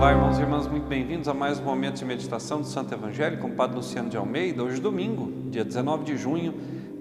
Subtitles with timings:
[0.00, 3.36] Olá, irmãos e irmãs, muito bem-vindos a mais um momento de meditação do Santo Evangelho
[3.36, 4.64] com o Padre Luciano de Almeida.
[4.64, 6.54] Hoje, domingo, dia 19 de junho,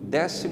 [0.04, 0.50] 12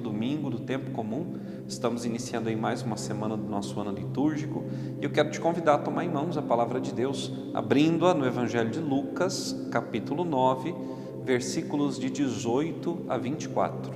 [0.00, 1.34] domingo do tempo comum.
[1.68, 4.64] Estamos iniciando aí mais uma semana do nosso ano litúrgico
[4.98, 8.24] e eu quero te convidar a tomar em mãos a palavra de Deus, abrindo-a no
[8.24, 10.74] Evangelho de Lucas, capítulo 9,
[11.22, 13.92] versículos de 18 a 24.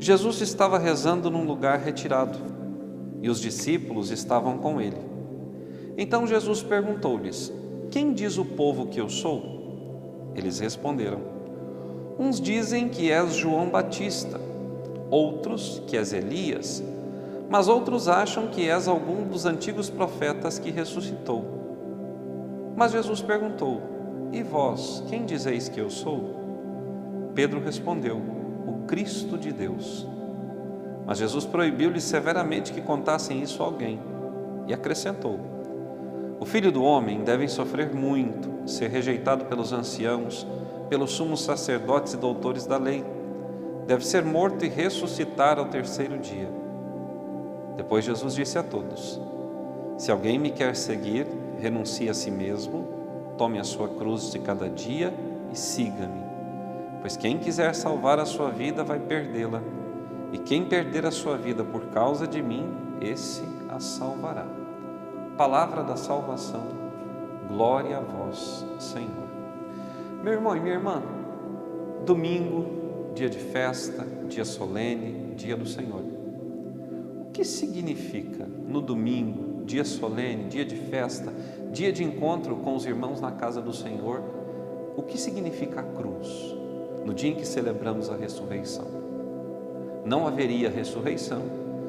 [0.00, 2.40] Jesus estava rezando num lugar retirado
[3.22, 5.17] e os discípulos estavam com ele.
[6.00, 7.52] Então Jesus perguntou-lhes:
[7.90, 10.30] Quem diz o povo que eu sou?
[10.32, 11.18] Eles responderam:
[12.16, 14.40] Uns dizem que és João Batista,
[15.10, 16.84] outros que és Elias,
[17.50, 21.44] mas outros acham que és algum dos antigos profetas que ressuscitou.
[22.76, 23.82] Mas Jesus perguntou:
[24.32, 26.36] E vós, quem dizeis que eu sou?
[27.34, 28.22] Pedro respondeu:
[28.68, 30.06] O Cristo de Deus.
[31.04, 33.98] Mas Jesus proibiu-lhes severamente que contassem isso a alguém
[34.68, 35.57] e acrescentou:
[36.40, 40.46] o filho do homem deve sofrer muito, ser rejeitado pelos anciãos,
[40.88, 43.04] pelos sumos sacerdotes e doutores da lei.
[43.86, 46.48] Deve ser morto e ressuscitar ao terceiro dia.
[47.76, 49.20] Depois Jesus disse a todos:
[49.96, 51.26] Se alguém me quer seguir,
[51.58, 52.86] renuncie a si mesmo,
[53.36, 55.12] tome a sua cruz de cada dia
[55.52, 56.22] e siga-me.
[57.00, 59.60] Pois quem quiser salvar a sua vida vai perdê-la,
[60.32, 62.68] e quem perder a sua vida por causa de mim,
[63.00, 64.57] esse a salvará
[65.38, 66.64] palavra da salvação.
[67.46, 69.28] Glória a vós, Senhor.
[70.20, 71.00] Meu irmão e minha irmã,
[72.04, 76.02] domingo, dia de festa, dia solene, dia do Senhor.
[77.20, 81.32] O que significa no domingo, dia solene, dia de festa,
[81.70, 84.20] dia de encontro com os irmãos na casa do Senhor?
[84.96, 86.26] O que significa a cruz
[87.04, 88.86] no dia em que celebramos a ressurreição?
[90.04, 91.42] Não haveria ressurreição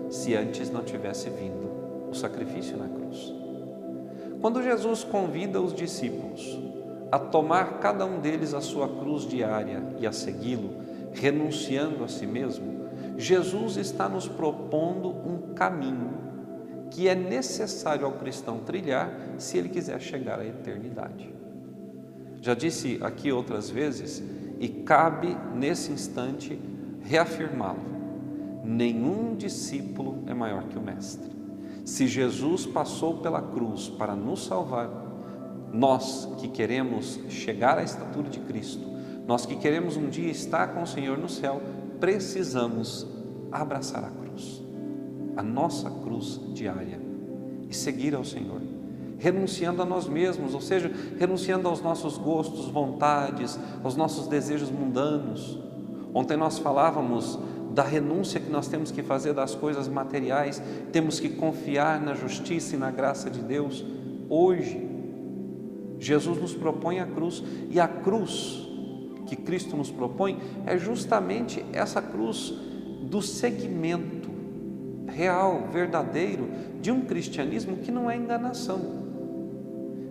[0.07, 1.69] se antes não tivesse vindo
[2.09, 3.33] o sacrifício na cruz.
[4.41, 6.59] Quando Jesus convida os discípulos
[7.11, 10.71] a tomar cada um deles a sua cruz diária e a segui-lo,
[11.11, 16.19] renunciando a si mesmo, Jesus está nos propondo um caminho
[16.89, 21.33] que é necessário ao cristão trilhar se ele quiser chegar à eternidade.
[22.41, 24.23] Já disse aqui outras vezes
[24.59, 26.59] e cabe nesse instante
[27.03, 27.79] reafirmá-lo:
[28.63, 31.38] nenhum discípulo é maior que o Mestre.
[31.89, 34.91] Se Jesus passou pela cruz para nos salvar,
[35.73, 38.87] nós que queremos chegar à estatura de Cristo,
[39.25, 41.59] nós que queremos um dia estar com o Senhor no céu,
[41.99, 43.07] precisamos
[43.51, 44.61] abraçar a cruz,
[45.35, 47.01] a nossa cruz diária,
[47.67, 48.61] e seguir ao Senhor,
[49.17, 55.59] renunciando a nós mesmos, ou seja, renunciando aos nossos gostos, vontades, aos nossos desejos mundanos.
[56.13, 57.39] Ontem nós falávamos
[57.69, 62.75] da renúncia que nós temos que fazer das coisas materiais, temos que confiar na justiça
[62.75, 63.85] e na graça de Deus.
[64.29, 64.89] Hoje,
[65.99, 68.67] Jesus nos propõe a cruz, e a cruz
[69.27, 72.53] que Cristo nos propõe é justamente essa cruz
[73.03, 74.29] do seguimento
[75.07, 76.49] real, verdadeiro,
[76.81, 78.99] de um cristianismo que não é enganação.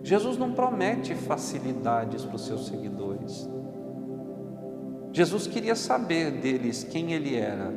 [0.03, 3.49] Jesus não promete facilidades para os seus seguidores.
[5.19, 7.73] Jesus queria saber deles quem ele era.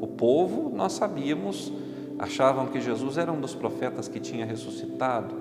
[0.00, 1.72] O povo, nós sabíamos,
[2.18, 5.36] achavam que Jesus era um dos profetas que tinha ressuscitado,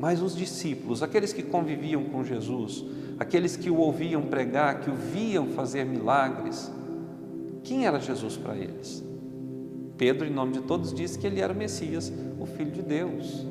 [0.00, 2.84] mas os discípulos, aqueles que conviviam com Jesus,
[3.20, 6.72] aqueles que o ouviam pregar, que o viam fazer milagres,
[7.62, 9.00] quem era Jesus para eles?
[9.96, 13.46] Pedro, em nome de todos, disse que ele era o Messias, o Filho de Deus.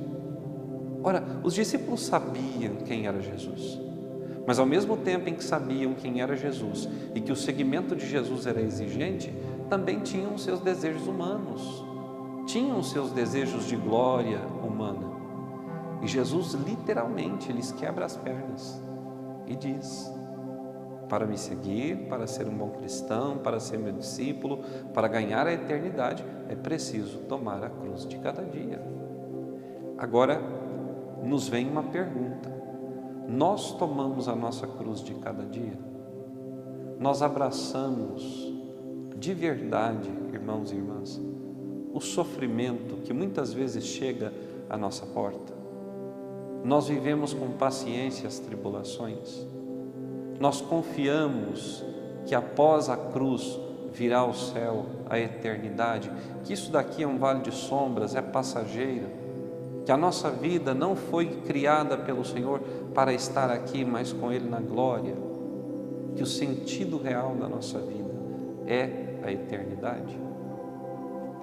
[1.02, 3.93] Ora, os discípulos sabiam quem era Jesus.
[4.46, 8.06] Mas ao mesmo tempo em que sabiam quem era Jesus e que o seguimento de
[8.06, 9.34] Jesus era exigente,
[9.70, 11.84] também tinham seus desejos humanos,
[12.46, 15.14] tinham seus desejos de glória humana.
[16.02, 18.81] E Jesus literalmente lhes quebra as pernas
[19.48, 20.12] e diz:
[21.08, 25.54] para me seguir, para ser um bom cristão, para ser meu discípulo, para ganhar a
[25.54, 28.81] eternidade, é preciso tomar a cruz de cada dia.
[29.98, 30.42] Agora
[31.24, 32.53] nos vem uma pergunta:
[33.28, 35.78] nós tomamos a nossa cruz de cada dia,
[37.00, 38.54] nós abraçamos
[39.18, 41.22] de verdade, irmãos e irmãs,
[41.94, 44.34] o sofrimento que muitas vezes chega
[44.70, 45.54] à nossa porta.
[46.64, 49.46] Nós vivemos com paciência as tribulações,
[50.40, 51.84] nós confiamos
[52.26, 53.60] que após a cruz
[53.94, 56.12] virá o céu, a eternidade,
[56.44, 59.23] que isso daqui é um vale de sombras, é passageiro
[59.85, 62.59] que a nossa vida não foi criada pelo Senhor
[62.94, 65.15] para estar aqui, mas com Ele na glória,
[66.15, 68.13] que o sentido real da nossa vida
[68.65, 70.18] é a eternidade.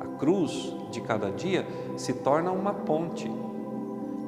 [0.01, 1.67] A cruz de cada dia
[1.97, 3.31] se torna uma ponte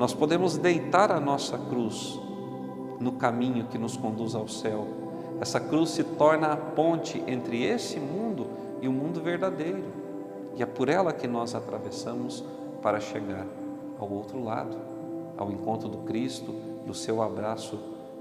[0.02, 2.18] nós podemos deitar a nossa cruz
[2.98, 4.84] no caminho que nos conduz ao céu.
[5.40, 8.46] Essa cruz se torna a ponte entre esse mundo
[8.80, 9.84] e o mundo verdadeiro.
[10.56, 12.44] E é por ela que nós atravessamos
[12.82, 13.46] para chegar
[14.02, 14.76] ao outro lado,
[15.36, 16.52] ao encontro do Cristo,
[16.86, 17.78] do seu abraço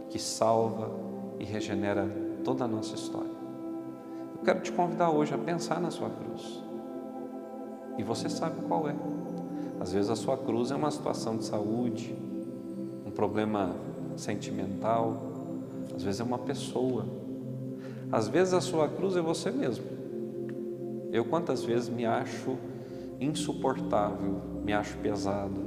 [0.10, 0.92] que salva
[1.40, 2.08] e regenera
[2.44, 3.32] toda a nossa história.
[4.36, 6.64] Eu quero te convidar hoje a pensar na sua cruz.
[7.98, 8.96] E você sabe qual é.
[9.80, 12.16] Às vezes a sua cruz é uma situação de saúde,
[13.06, 13.76] um problema
[14.16, 15.18] sentimental,
[15.96, 17.06] às vezes é uma pessoa,
[18.12, 19.86] às vezes a sua cruz é você mesmo.
[21.12, 22.58] Eu quantas vezes me acho
[23.22, 25.62] insuportável, me acho pesado,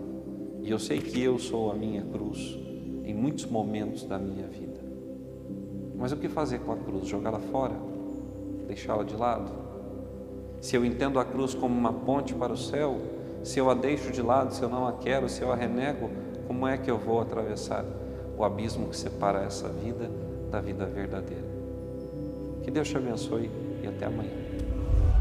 [0.60, 2.58] e eu sei que eu sou a minha cruz
[3.04, 4.80] em muitos momentos da minha vida.
[5.94, 7.06] Mas o que fazer com a cruz?
[7.06, 7.74] Jogá-la fora?
[8.66, 9.50] Deixá-la de lado?
[10.60, 12.98] Se eu entendo a cruz como uma ponte para o céu,
[13.44, 16.10] se eu a deixo de lado, se eu não a quero, se eu a renego,
[16.48, 17.84] como é que eu vou atravessar
[18.36, 20.10] o abismo que separa essa vida
[20.50, 21.44] da vida verdadeira?
[22.62, 23.50] Que Deus te abençoe
[23.82, 24.53] e até amanhã.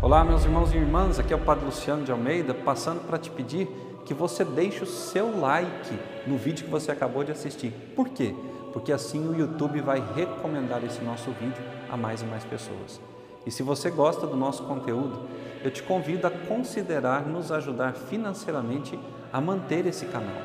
[0.03, 3.31] Olá, meus irmãos e irmãs, aqui é o Padre Luciano de Almeida, passando para te
[3.31, 3.69] pedir
[4.03, 5.97] que você deixe o seu like
[6.27, 7.71] no vídeo que você acabou de assistir.
[7.95, 8.35] Por quê?
[8.73, 13.00] Porque assim o YouTube vai recomendar esse nosso vídeo a mais e mais pessoas.
[13.45, 15.21] E se você gosta do nosso conteúdo,
[15.63, 19.00] eu te convido a considerar nos ajudar financeiramente
[19.31, 20.41] a manter esse canal.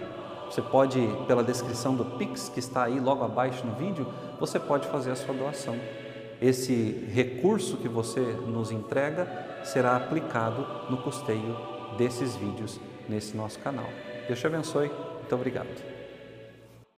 [0.49, 4.07] Você pode, pela descrição do Pix que está aí logo abaixo no vídeo,
[4.39, 5.75] você pode fazer a sua doação.
[6.41, 11.57] Esse recurso que você nos entrega será aplicado no custeio
[11.97, 13.89] desses vídeos nesse nosso canal.
[14.27, 14.89] Deus te abençoe.
[14.89, 15.98] Muito obrigado.